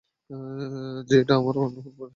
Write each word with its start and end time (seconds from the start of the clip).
যে 1.07 1.15
এটা 1.21 1.33
আর 1.37 1.43
কখনো 1.45 1.61
ঘটবে 1.67 1.91
না। 1.99 2.07